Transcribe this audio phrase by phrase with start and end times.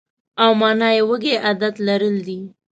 [0.43, 2.39] او مانا یې وږی عادت لرل دي.